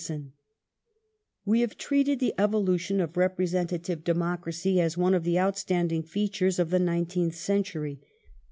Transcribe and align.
Reorgani 0.03 0.31
We 1.45 1.61
have 1.61 1.77
treated 1.77 2.17
the 2.19 2.33
evolution 2.39 2.99
of 2.99 3.15
representative 3.17 4.03
democracy 4.03 4.79
as 4.81 4.95
zation 4.95 5.01
of 5.13 5.13
Q^e 5.13 5.15
of 5.17 5.23
the 5.25 5.39
outstanding 5.39 6.01
features 6.01 6.57
of 6.57 6.71
the 6.71 6.79
nineteenth 6.79 7.35
century. 7.35 8.01